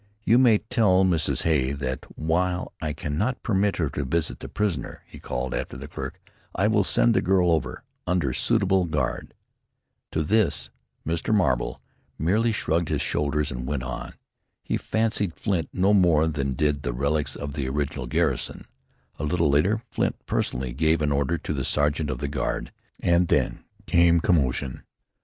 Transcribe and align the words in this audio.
"You 0.25 0.39
may 0.39 0.57
tell 0.57 1.05
Mrs. 1.05 1.43
Hay 1.43 1.73
that 1.73 2.05
while 2.17 2.73
I 2.81 2.91
cannot 2.91 3.43
permit 3.43 3.75
her 3.77 3.87
to 3.91 4.03
visit 4.03 4.39
the 4.39 4.49
prisoner," 4.49 5.03
he 5.05 5.19
called 5.19 5.53
after 5.53 5.77
the 5.77 5.87
clerk, 5.87 6.19
"I 6.55 6.67
will 6.69 6.83
send 6.83 7.13
the 7.13 7.21
girl 7.21 7.51
over 7.51 7.83
under 8.07 8.33
suitable 8.33 8.85
guard." 8.85 9.35
To 10.09 10.23
this 10.23 10.71
Mr. 11.05 11.31
Marble 11.35 11.81
merely 12.17 12.51
shrugged 12.51 12.89
his 12.89 13.03
shoulders 13.03 13.51
and 13.51 13.67
went 13.67 13.83
on. 13.83 14.15
He 14.63 14.75
fancied 14.75 15.35
Flint 15.35 15.69
no 15.71 15.93
more 15.93 16.25
than 16.25 16.53
did 16.55 16.81
the 16.81 16.93
relics 16.93 17.35
of 17.35 17.53
the 17.53 17.69
original 17.69 18.07
garrison. 18.07 18.65
A 19.19 19.23
little 19.23 19.51
later 19.51 19.83
Flint 19.91 20.15
personally 20.25 20.73
gave 20.73 21.03
an 21.03 21.11
order 21.11 21.37
to 21.37 21.53
the 21.53 21.63
sergeant 21.63 22.09
of 22.09 22.17
the 22.17 22.27
guard 22.27 22.71
and 22.99 23.27
then 23.27 23.63
came 23.85 24.19
commotion. 24.19 24.81